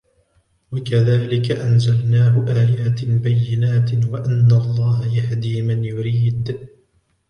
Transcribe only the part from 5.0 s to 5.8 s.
يَهْدِي